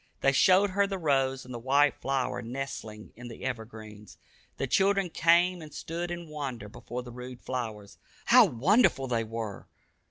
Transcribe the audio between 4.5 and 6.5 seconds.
The children came and stood in